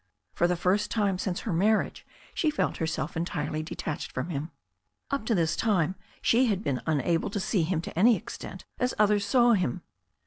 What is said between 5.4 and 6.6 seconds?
time she